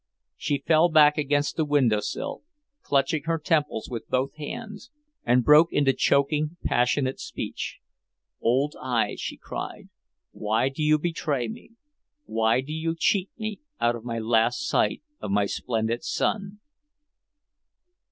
[0.35, 2.41] She fell back against the windowsill,
[2.81, 4.89] clutching her temples with both hands,
[5.25, 7.77] and broke into choking, passionate speech.
[8.41, 9.89] "Old eyes," she cried,
[10.31, 11.73] "why do you betray me?
[12.25, 16.59] Why do you cheat me of my last sight of my splendid son!"